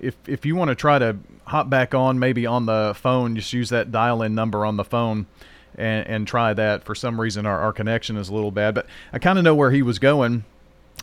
[0.00, 3.52] if if you want to try to hop back on, maybe on the phone, just
[3.52, 5.26] use that dial-in number on the phone
[5.76, 6.84] and, and try that.
[6.84, 9.54] For some reason, our, our connection is a little bad, but I kind of know
[9.54, 10.44] where he was going.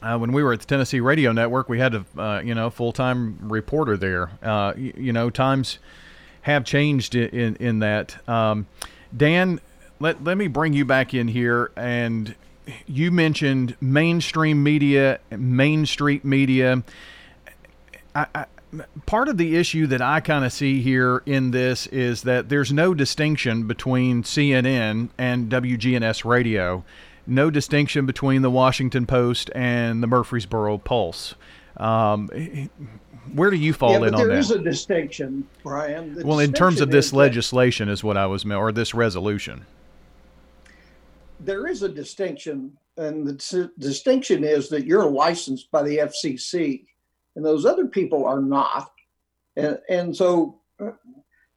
[0.01, 2.69] Uh, when we were at the Tennessee Radio Network, we had a uh, you know
[2.69, 4.31] full time reporter there.
[4.41, 5.79] Uh, you, you, know times
[6.41, 8.27] have changed in in, that.
[8.27, 8.67] Um,
[9.15, 9.61] Dan,
[9.99, 12.35] let let me bring you back in here, and
[12.85, 16.83] you mentioned mainstream media, Main Street media.
[18.15, 18.45] I,
[19.05, 22.71] part of the issue that I kind of see here in this is that there's
[22.71, 26.83] no distinction between CNN and WGNS radio,
[27.27, 31.35] no distinction between the Washington Post and the Murfreesboro Pulse.
[31.77, 32.29] Um,
[33.33, 34.27] where do you fall yeah, in on that?
[34.27, 36.13] There is a distinction, Brian.
[36.13, 39.65] The well, distinction in terms of this legislation, is what I was or this resolution.
[41.39, 46.85] There is a distinction, and the distinction is that you're licensed by the FCC
[47.35, 48.91] and those other people are not.
[49.55, 50.91] And, and so uh,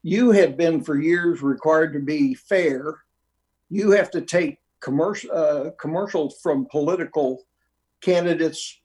[0.03, 3.03] you have been for years required to be fair.
[3.71, 7.45] You have to take commercial uh, commercials from political
[8.01, 8.79] candidates,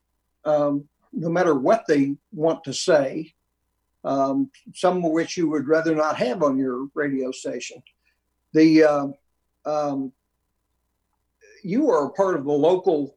[0.46, 3.34] um, no matter what they want to say.
[4.04, 7.84] Um, some of which you would rather not have on your radio station.
[8.54, 9.08] The uh,
[9.64, 10.12] um,
[11.64, 13.16] you are a part of the local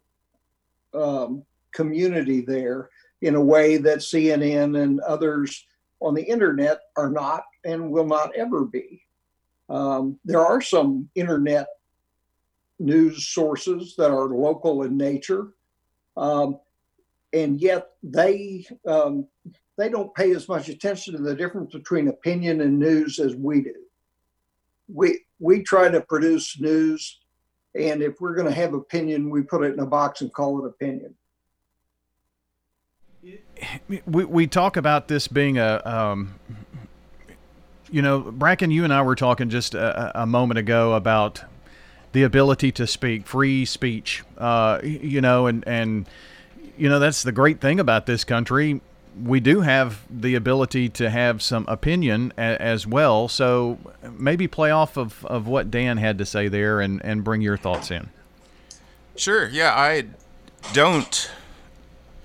[0.92, 2.90] um, community there,
[3.24, 5.66] in a way that CNN and others
[6.00, 9.02] on the internet are not and will not ever be.
[9.70, 11.66] Um, there are some internet
[12.78, 15.54] news sources that are local in nature,
[16.18, 16.58] um,
[17.32, 19.26] and yet they um,
[19.78, 23.62] they don't pay as much attention to the difference between opinion and news as we
[23.62, 23.74] do.
[24.86, 27.20] We we try to produce news,
[27.74, 30.62] and if we're going to have opinion, we put it in a box and call
[30.62, 31.14] it opinion
[33.88, 36.34] we, we talk about this being a um,
[37.90, 41.42] you know bracken you and i were talking just a, a, moment ago about
[42.12, 46.06] the ability to speak free speech uh, you know and and
[46.76, 48.80] you know that's the great thing about this country.
[49.22, 53.28] We do have the ability to have some opinion a, as well.
[53.28, 57.40] So maybe play off of, of what dan had to say there and, and bring
[57.40, 58.10] your thoughts in.
[59.16, 59.48] Sure.
[59.48, 60.04] Yeah i
[60.72, 61.30] don't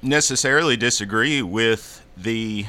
[0.01, 2.65] necessarily disagree with the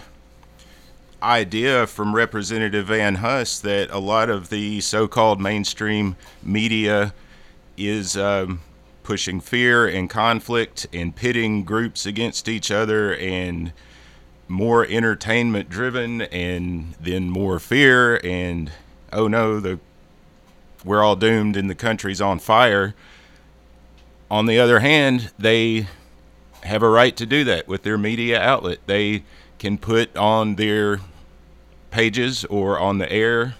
[1.22, 7.12] idea from Representative Van Huss that a lot of the so called mainstream media
[7.76, 8.60] is um,
[9.02, 13.72] pushing fear and conflict and pitting groups against each other and
[14.48, 18.70] more entertainment driven and then more fear and
[19.12, 19.78] oh no the
[20.84, 22.94] we're all doomed and the country's on fire.
[24.30, 25.86] On the other hand they
[26.62, 28.78] have a right to do that with their media outlet.
[28.86, 29.24] They
[29.58, 31.00] can put on their
[31.90, 33.54] pages or on the air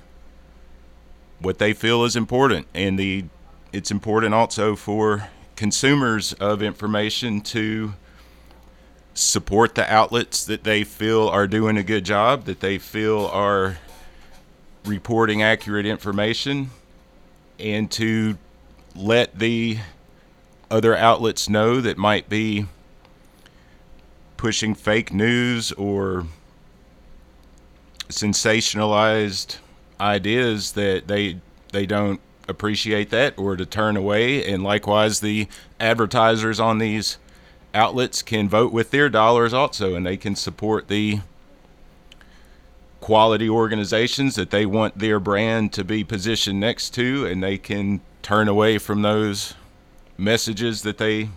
[1.41, 3.25] what they feel is important and the
[3.73, 7.95] it's important also for consumers of information to
[9.15, 13.79] support the outlets that they feel are doing a good job, that they feel are
[14.85, 16.71] reporting accurate information,
[17.59, 18.37] and to
[18.97, 19.79] let the
[20.71, 22.67] other outlets know that might be
[24.41, 26.25] pushing fake news or
[28.09, 29.59] sensationalized
[30.01, 31.37] ideas that they
[31.73, 34.51] they don't appreciate that or to turn away.
[34.51, 35.47] And likewise, the
[35.79, 37.19] advertisers on these
[37.75, 41.21] outlets can vote with their dollars also, and they can support the
[43.03, 48.01] quality organizations that they want their brand to be positioned next to, and they can
[48.23, 49.53] turn away from those
[50.17, 51.29] messages that they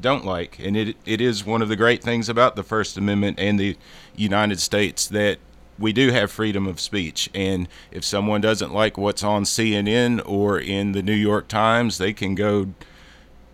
[0.00, 0.58] don't like.
[0.58, 3.76] And it it is one of the great things about the First Amendment and the
[4.16, 5.38] United States that
[5.78, 7.30] we do have freedom of speech.
[7.34, 12.12] And if someone doesn't like what's on CNN or in the New York Times, they
[12.12, 12.74] can go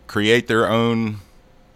[0.07, 1.19] create their own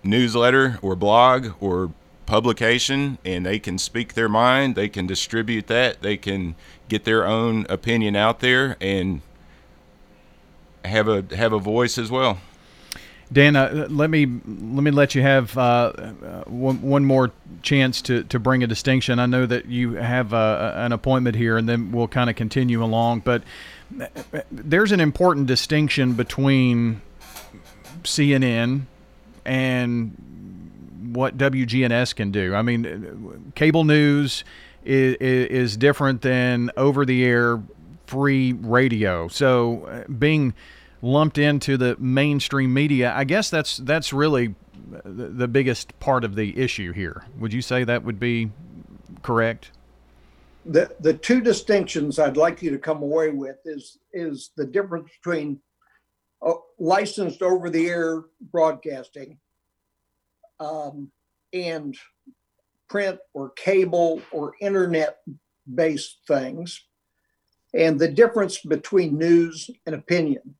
[0.03, 1.91] newsletter or blog or
[2.25, 6.55] publication and they can speak their mind, they can distribute that, they can
[6.87, 9.21] get their own opinion out there and
[10.85, 12.39] have a have a voice as well.
[13.31, 18.01] Dan, uh, let me let me let you have uh, uh, one, one more chance
[18.03, 19.19] to, to bring a distinction.
[19.19, 22.83] I know that you have uh, an appointment here, and then we'll kind of continue
[22.83, 23.21] along.
[23.21, 23.43] But
[24.01, 27.01] uh, there's an important distinction between
[28.03, 28.81] CNN
[29.45, 32.53] and what WGNS can do.
[32.53, 34.43] I mean, cable news
[34.83, 37.61] is, is different than over the air
[38.07, 39.29] free radio.
[39.29, 40.53] So being
[41.01, 43.13] lumped into the mainstream media.
[43.15, 44.55] I guess that's that's really
[45.03, 47.23] the biggest part of the issue here.
[47.39, 48.51] Would you say that would be
[49.21, 49.71] correct?
[50.65, 55.09] The the two distinctions I'd like you to come away with is is the difference
[55.23, 55.59] between
[56.45, 59.37] uh, licensed over the air broadcasting
[60.59, 61.11] um,
[61.53, 61.97] and
[62.89, 65.17] print or cable or internet
[65.73, 66.83] based things
[67.73, 70.55] and the difference between news and opinion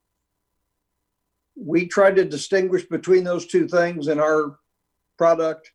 [1.64, 4.58] we try to distinguish between those two things in our
[5.18, 5.72] product,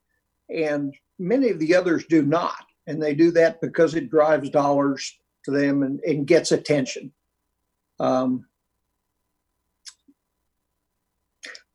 [0.51, 2.65] and many of the others do not.
[2.87, 7.13] And they do that because it drives dollars to them and, and gets attention.
[7.99, 8.47] Um,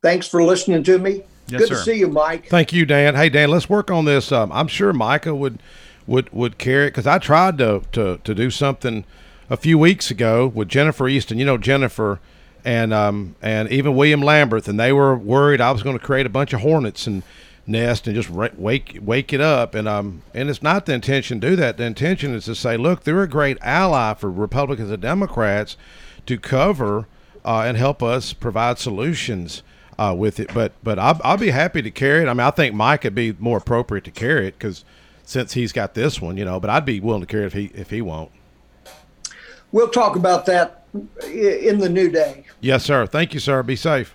[0.02, 1.22] thanks for listening to me.
[1.48, 1.74] Yes, Good sir.
[1.74, 2.48] to see you, Mike.
[2.48, 3.14] Thank you, Dan.
[3.14, 4.32] Hey, Dan, let's work on this.
[4.32, 5.58] Um, I'm sure Micah would
[6.06, 9.04] would would carry it because I tried to, to to do something
[9.50, 11.38] a few weeks ago with Jennifer Easton.
[11.38, 12.20] You know, Jennifer
[12.64, 16.26] and um, and even William Lamberth, and they were worried I was going to create
[16.26, 17.22] a bunch of hornets and
[17.66, 19.74] nest and just wake wake it up.
[19.74, 21.76] And um, and it's not the intention to do that.
[21.76, 25.76] The intention is to say, look, they're a great ally for Republicans and Democrats
[26.26, 27.08] to cover
[27.44, 29.62] uh, and help us provide solutions.
[29.98, 32.26] Uh, with it, but but I'll, I'll be happy to carry it.
[32.26, 34.86] I mean, I think Mike would be more appropriate to carry it because
[35.22, 36.58] since he's got this one, you know.
[36.58, 38.30] But I'd be willing to carry it if he if he won't.
[39.70, 42.44] We'll talk about that in the new day.
[42.60, 43.06] Yes, sir.
[43.06, 43.62] Thank you, sir.
[43.62, 44.14] Be safe.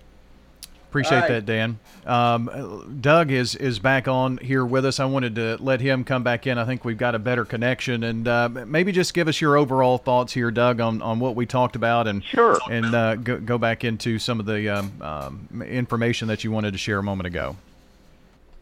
[0.90, 1.28] Appreciate right.
[1.28, 1.80] that, Dan.
[2.06, 5.02] Um, Doug is is back on here with us.
[5.02, 6.58] I wanted to let him come back in.
[6.58, 9.98] I think we've got a better connection, and uh, maybe just give us your overall
[9.98, 13.58] thoughts here, Doug, on, on what we talked about, and sure, and uh, go, go
[13.58, 17.28] back into some of the um, um, information that you wanted to share a moment
[17.28, 17.58] ago.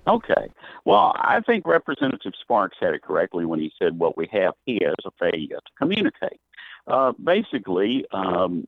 [0.08, 0.50] Okay.
[0.86, 4.94] Well, I think Representative Sparks had it correctly when he said what we have here
[5.00, 6.40] is a failure to communicate.
[6.88, 8.68] Uh, basically, um,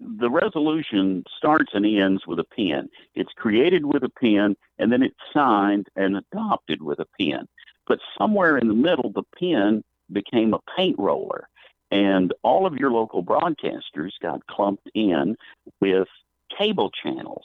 [0.00, 2.88] the resolution starts and ends with a pen.
[3.14, 7.46] It's created with a pen, and then it's signed and adopted with a pen.
[7.86, 11.48] But somewhere in the middle, the pen became a paint roller,
[11.90, 15.36] and all of your local broadcasters got clumped in
[15.80, 16.08] with
[16.56, 17.44] cable channels.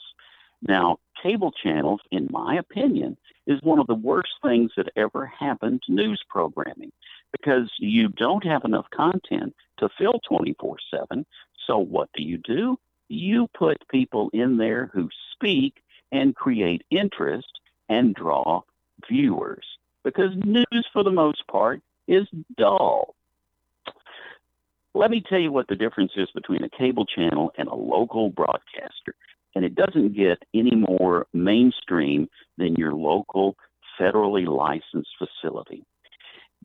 [0.62, 5.82] Now, cable channels, in my opinion, is one of the worst things that ever happened
[5.86, 6.92] to news programming
[7.38, 11.26] because you don't have enough content to fill 24 7.
[11.66, 12.78] So, what do you do?
[13.08, 15.74] You put people in there who speak
[16.12, 18.62] and create interest and draw
[19.08, 19.64] viewers
[20.04, 23.14] because news, for the most part, is dull.
[24.94, 28.30] Let me tell you what the difference is between a cable channel and a local
[28.30, 29.14] broadcaster.
[29.54, 33.56] And it doesn't get any more mainstream than your local
[34.00, 35.84] federally licensed facility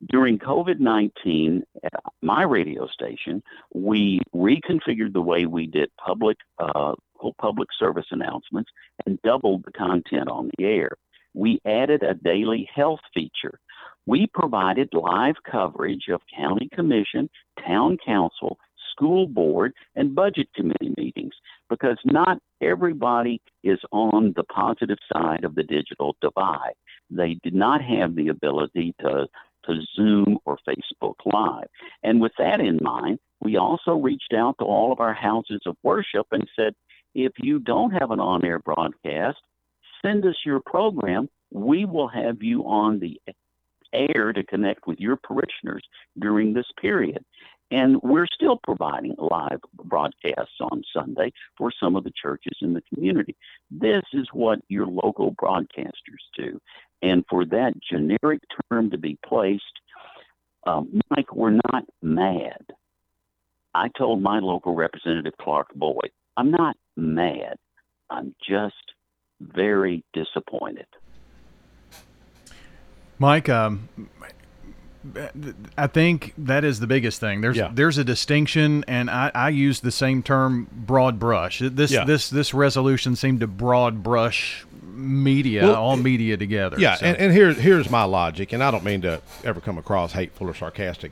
[0.10, 6.93] during COVID 19 at my radio station, we reconfigured the way we did public, uh,
[7.39, 8.71] public service announcements
[9.06, 10.91] and doubled the content on the air.
[11.34, 13.60] We added a daily health feature.
[14.06, 17.30] We provided live coverage of county commission,
[17.65, 18.58] town council,
[18.91, 21.34] school board, and budget committee meetings
[21.69, 26.73] because not everybody is on the positive side of the digital divide.
[27.10, 29.27] They did not have the ability to
[29.65, 31.67] to Zoom or Facebook Live.
[32.04, 35.76] And with that in mind, we also reached out to all of our houses of
[35.84, 36.74] worship and said,
[37.13, 39.39] if you don't have an on air broadcast,
[40.02, 41.30] send us your program.
[41.52, 43.19] We will have you on the
[43.93, 45.84] air to connect with your parishioners
[46.17, 47.24] during this period.
[47.71, 52.84] And we're still providing live broadcasts on Sunday for some of the churches in the
[52.93, 53.36] community.
[53.69, 56.60] This is what your local broadcasters do.
[57.01, 59.63] And for that generic term to be placed,
[60.65, 62.61] um, Mike, we're not mad.
[63.73, 67.57] I told my local representative, Clark Boyd, I'm not mad.
[68.09, 68.75] I'm just
[69.39, 70.87] very disappointed.
[73.17, 73.87] Mike, um,
[75.77, 77.41] I think that is the biggest thing.
[77.41, 77.71] There's yeah.
[77.73, 81.61] there's a distinction, and I, I use the same term, broad brush.
[81.63, 82.05] This yeah.
[82.05, 86.79] this this resolution seemed to broad brush media, well, all media together.
[86.79, 87.07] Yeah, so.
[87.07, 90.47] and, and here's here's my logic, and I don't mean to ever come across hateful
[90.47, 91.11] or sarcastic.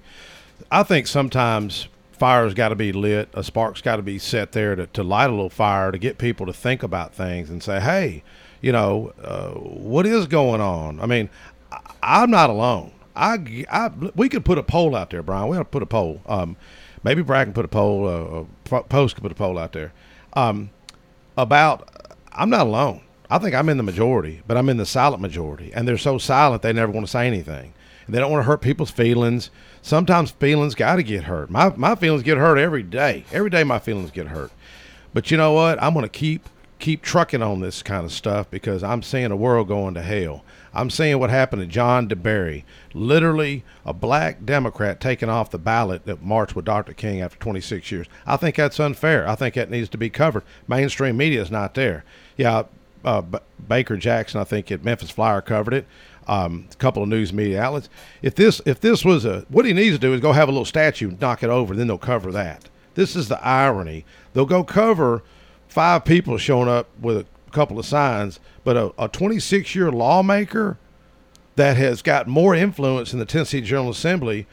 [0.72, 4.76] I think sometimes fire's got to be lit, a spark's got to be set there
[4.76, 7.80] to, to light a little fire to get people to think about things and say,
[7.80, 8.24] hey,
[8.62, 11.00] you know, uh, what is going on?
[11.00, 11.30] I mean,
[12.04, 12.92] I, am not alone.
[13.20, 15.50] I, I, we could put a poll out there, Brian.
[15.50, 16.22] We ought to put a poll.
[16.26, 16.56] Um,
[17.04, 19.92] maybe Brad can put a poll, uh, Post can put a poll out there
[20.34, 20.70] um,
[21.38, 21.90] about.
[22.32, 23.02] I'm not alone.
[23.30, 26.18] I think I'm in the majority, but I'm in the silent majority, and they're so
[26.18, 27.74] silent they never want to say anything.
[28.06, 29.52] And they don't want to hurt people's feelings.
[29.82, 31.50] Sometimes feelings got to get hurt.
[31.50, 33.26] My my feelings get hurt every day.
[33.32, 34.52] Every day my feelings get hurt.
[35.14, 35.82] But you know what?
[35.82, 36.48] I'm going to keep
[36.80, 40.44] keep trucking on this kind of stuff because I'm seeing a world going to hell.
[40.74, 46.06] I'm seeing what happened to John DeBerry, literally a black Democrat taken off the ballot
[46.06, 46.94] that marched with Dr.
[46.94, 48.08] King after 26 years.
[48.26, 49.28] I think that's unfair.
[49.28, 50.44] I think that needs to be covered.
[50.68, 52.04] Mainstream media is not there.
[52.38, 52.64] Yeah,
[53.04, 55.88] uh, B- Baker Jackson, I think at Memphis Flyer covered it.
[56.28, 57.90] Um, a couple of news media outlets.
[58.22, 60.52] If this if this was a what he needs to do is go have a
[60.52, 62.70] little statue, knock it over, then they'll cover that.
[62.94, 64.06] This is the irony.
[64.34, 65.24] They'll go cover
[65.68, 70.78] five people showing up with a couple of signs, but a 26 year lawmaker
[71.56, 74.48] that has got more influence in the Tennessee General Assembly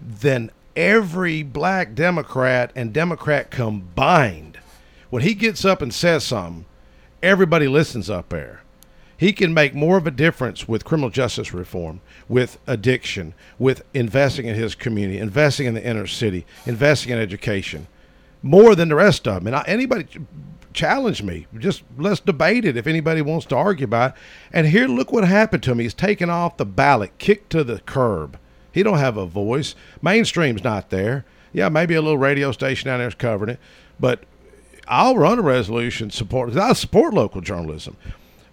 [0.00, 4.58] than every black Democrat and Democrat combined.
[5.10, 6.64] When he gets up and says something,
[7.22, 8.62] everybody listens up there.
[9.16, 14.46] He can make more of a difference with criminal justice reform, with addiction, with investing
[14.46, 17.86] in his community, investing in the inner city, investing in education,
[18.42, 19.46] more than the rest of them.
[19.48, 20.06] And I, anybody
[20.72, 24.16] challenge me, just let's debate it if anybody wants to argue about it.
[24.52, 25.78] And here, look what happened to him.
[25.78, 28.38] He's taken off the ballot, kicked to the curb.
[28.72, 29.74] He don't have a voice.
[30.00, 31.24] Mainstream's not there.
[31.52, 33.60] Yeah, maybe a little radio station down there's covering it,
[34.00, 34.24] but
[34.88, 36.56] I'll run a resolution support.
[36.56, 37.96] I support local journalism.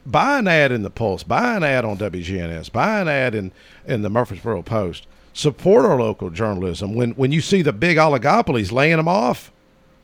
[0.05, 1.23] Buy an ad in the Pulse.
[1.23, 2.71] Buy an ad on WGNS.
[2.71, 3.51] Buy an ad in
[3.85, 5.07] in the Murfreesboro Post.
[5.33, 6.93] Support our local journalism.
[6.93, 9.51] When when you see the big oligopolies laying them off,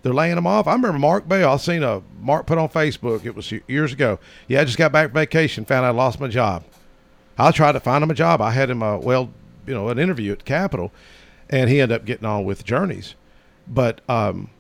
[0.06, 0.68] they're laying them off.
[0.68, 1.52] I remember Mark Bell.
[1.52, 3.26] I seen a Mark put on Facebook.
[3.26, 4.20] It was years ago.
[4.48, 5.66] Yeah, I just got back from vacation.
[5.66, 6.64] Found I lost my job.
[7.40, 8.40] I tried to find him a job.
[8.40, 9.32] I had him a well,
[9.66, 10.92] you know, an interview at Capitol,
[11.50, 13.16] and he ended up getting on with Journeys.
[13.68, 14.52] But um,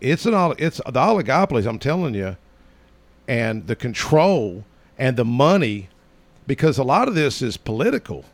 [0.00, 1.66] it's an it's the oligopolies.
[1.66, 2.38] I'm telling you,
[3.28, 4.64] and the control
[4.98, 5.90] and the money,
[6.46, 8.24] because a lot of this is political.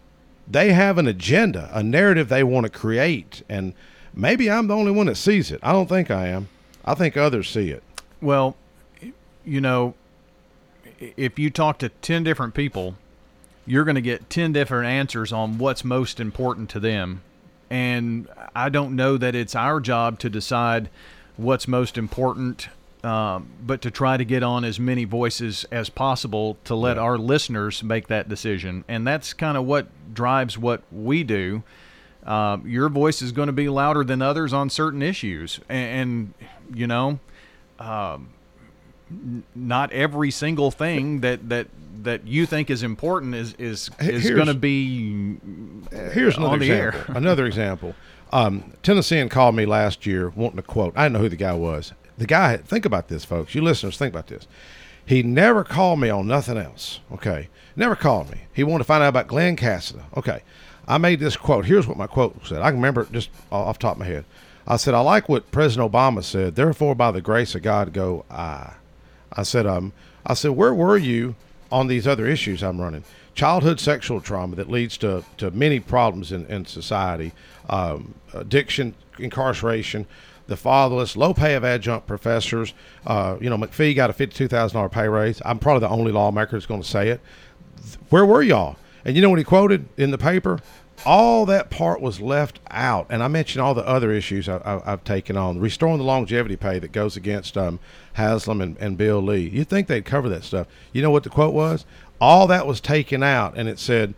[0.47, 3.75] They have an agenda, a narrative they want to create, and
[4.17, 5.61] maybe I'm the only one that sees it.
[5.63, 6.49] I don't think I am.
[6.85, 7.83] I think others see it.
[8.21, 8.57] Well,
[9.45, 9.95] you know,
[10.99, 12.97] if you talk to 10 different people,
[13.67, 17.23] you're going to get 10 different answers on what's most important to them.
[17.69, 20.89] And I don't know that it's our job to decide
[21.37, 22.69] what's most important,
[23.03, 27.03] um, but to try to get on as many voices as possible to let yeah.
[27.03, 28.85] our listeners make that decision.
[28.87, 31.65] And that's kind of what drives what we do.
[32.27, 35.61] Uh, your voice is going to be louder than others on certain issues.
[35.69, 36.35] And,
[36.71, 37.21] and you know,
[37.79, 38.31] um,
[39.55, 41.69] not every single thing that, that
[42.03, 45.39] that you think is important is is, is going to be
[46.13, 47.17] here's another example.
[47.17, 47.95] another example.
[48.33, 50.93] Um, Tennessean called me last year wanting a quote.
[50.97, 51.93] I didn't know who the guy was.
[52.19, 53.55] The guy, think about this, folks.
[53.55, 54.47] You listeners, think about this.
[55.05, 57.01] He never called me on nothing else.
[57.13, 57.49] Okay.
[57.77, 58.43] Never called me.
[58.53, 60.03] He wanted to find out about Glen Casada.
[60.17, 60.43] Okay.
[60.89, 61.67] I made this quote.
[61.67, 62.63] Here's what my quote said.
[62.63, 64.25] I can remember it just off top of my head.
[64.67, 66.55] I said, I like what President Obama said.
[66.57, 68.75] Therefore, by the grace of God, go I.
[69.33, 69.93] I said, um,
[70.25, 71.35] I said, where were you
[71.71, 73.05] on these other issues I'm running?
[73.35, 77.33] Childhood sexual trauma that leads to, to many problems in, in society
[77.69, 80.07] um, addiction, incarceration,
[80.47, 82.73] the fatherless, low pay of adjunct professors.
[83.07, 85.43] Uh, you know, McPhee got a fifty-two thousand dollar pay raise.
[85.45, 87.21] I'm probably the only lawmaker that's going to say it.
[88.09, 88.77] Where were y'all?
[89.05, 90.61] And you know what he quoted in the paper?
[91.05, 95.05] All that part was left out, and I mentioned all the other issues I, have
[95.05, 97.79] taken on, restoring the longevity pay that goes against um,
[98.15, 99.49] Haslam and, and Bill Lee.
[99.49, 100.67] You'd think they'd cover that stuff.
[100.93, 101.85] You know what the quote was?
[102.21, 104.15] All that was taken out, and it said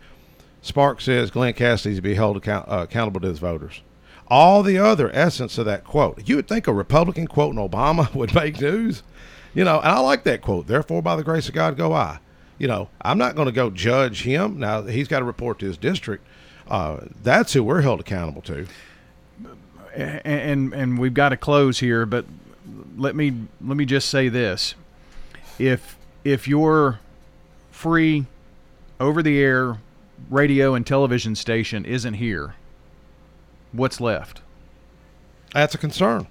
[0.61, 3.81] Sparks says Glen Casada to be held account, uh, accountable to his voters.
[4.27, 6.27] all the other essence of that quote.
[6.27, 9.03] You would think a Republican quoting Obama would make news,
[9.53, 9.79] you know.
[9.79, 10.67] And I like that quote.
[10.67, 12.19] Therefore, by the grace of God, go I.
[12.57, 14.59] You know, I'm not going to go judge him.
[14.59, 16.27] Now he's got to report to his district.
[16.69, 18.67] Uh, that's who we're held accountable to.
[19.95, 22.25] And, and and we've got to close here, but
[22.95, 24.75] let me let me just say this:
[25.57, 26.99] if if your
[27.71, 28.27] free
[28.99, 29.79] over the air
[30.29, 32.53] radio and television station isn't here,
[33.71, 34.41] what's left?
[35.53, 36.27] That's a concern.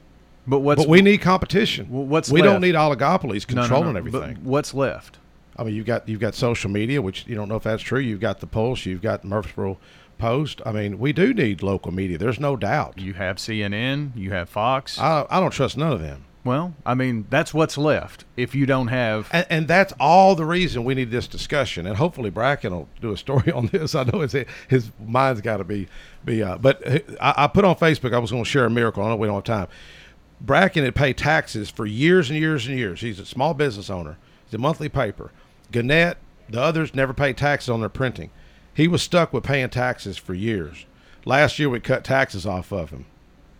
[0.46, 1.86] But what's but we need competition.
[1.86, 2.52] What's we left?
[2.52, 3.98] don't need oligopolies controlling no, no, no.
[3.98, 4.34] everything.
[4.34, 5.18] But what's left?
[5.56, 7.98] I mean, you've got you've got social media, which you don't know if that's true.
[7.98, 9.76] You've got the Pulse, you've got Murfreesboro
[10.18, 10.60] Post.
[10.66, 12.18] I mean, we do need local media.
[12.18, 12.98] There's no doubt.
[12.98, 14.98] You have CNN, you have Fox.
[14.98, 16.24] I, I don't trust none of them.
[16.44, 19.28] Well, I mean, that's what's left if you don't have.
[19.32, 21.86] And, and, that's all the reason we need this discussion.
[21.86, 23.94] And hopefully Bracken will do a story on this.
[23.94, 24.34] I know his
[24.66, 25.88] his mind's got to be
[26.24, 26.42] be.
[26.42, 26.80] Uh, but
[27.20, 28.14] I, I, put on Facebook.
[28.14, 29.02] I was going to share a miracle.
[29.02, 29.68] I know we don't have time.
[30.40, 33.00] Bracken had paid taxes for years and years and years.
[33.00, 34.16] He's a small business owner.
[34.46, 35.32] He's a monthly paper.
[35.70, 36.16] Gannett,
[36.48, 38.30] the others never paid taxes on their printing.
[38.78, 40.86] He was stuck with paying taxes for years.
[41.24, 43.06] Last year we cut taxes off of him.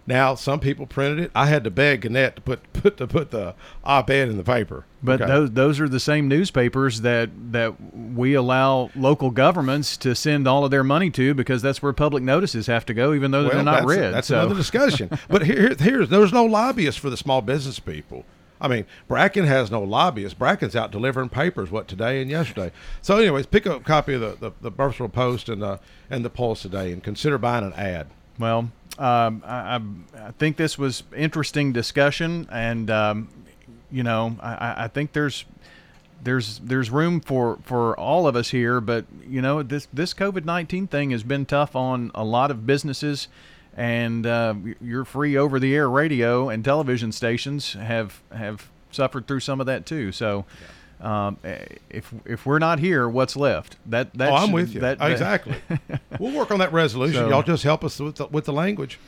[0.06, 1.32] Now some people printed it.
[1.34, 4.86] I had to beg Gannett to put put to put the op-ed in the paper.
[5.02, 5.28] But okay.
[5.28, 10.64] those those are the same newspapers that that we allow local governments to send all
[10.64, 13.54] of their money to because that's where public notices have to go, even though well,
[13.54, 14.14] they're not that's read.
[14.14, 14.38] That's so.
[14.38, 15.10] another discussion.
[15.28, 18.24] but here, here's there's no lobbyists for the small business people.
[18.60, 20.38] I mean, Bracken has no lobbyists.
[20.38, 22.72] Bracken's out delivering papers, what today and yesterday.
[23.02, 25.80] So, anyways, pick up a copy of the the, the Murfreesboro Post and the
[26.10, 28.08] and the Pulse today, and consider buying an ad.
[28.38, 29.80] Well, um, I,
[30.16, 33.28] I, think this was interesting discussion, and um,
[33.90, 35.44] you know, I, I think there's
[36.22, 40.90] there's there's room for for all of us here but you know this this covid-19
[40.90, 43.28] thing has been tough on a lot of businesses
[43.78, 49.66] and uh, your free over-the-air radio and television stations have have suffered through some of
[49.66, 50.12] that too.
[50.12, 50.44] So.
[51.00, 51.38] Um,
[51.88, 53.76] if if we're not here, what's left?
[53.86, 54.80] That that oh, I'm should, with you.
[54.80, 55.54] That, that exactly.
[56.18, 57.20] we'll work on that resolution.
[57.20, 58.98] So, Y'all just help us with the, with the language.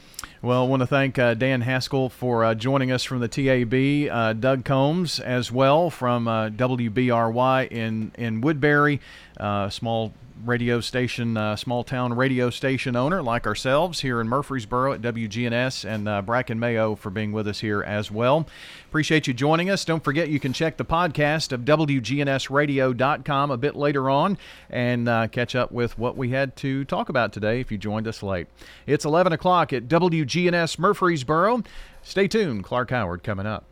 [0.40, 4.08] Well, I want to thank uh, Dan Haskell for uh, joining us from the TAB,
[4.08, 9.00] uh, Doug Combs as well from uh, WBRY in in Woodbury,
[9.40, 10.12] uh, small
[10.44, 15.84] radio station, uh, small town radio station owner like ourselves here in Murfreesboro at WGNS,
[15.84, 18.46] and uh, Bracken Mayo for being with us here as well.
[18.88, 19.84] Appreciate you joining us.
[19.84, 24.38] Don't forget you can check the podcast of WGNSradio.com a bit later on
[24.68, 28.08] and uh, catch up with what we had to talk about today if you joined
[28.08, 28.48] us late.
[28.86, 31.62] It's 11 o'clock at WGNS Murfreesboro.
[32.02, 32.64] Stay tuned.
[32.64, 33.69] Clark Howard coming up.